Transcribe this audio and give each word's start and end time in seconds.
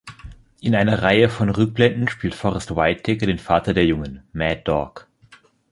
In 0.61 0.73
einer 0.73 1.03
Reihe 1.03 1.29
von 1.29 1.51
Rückblenden 1.51 2.07
spielt 2.07 2.33
Forest 2.33 2.75
Whitaker 2.75 3.27
den 3.27 3.37
Vater 3.37 3.75
der 3.75 3.85
Jungen, 3.85 4.23
Mad 4.33 4.61
Dog. 4.63 5.05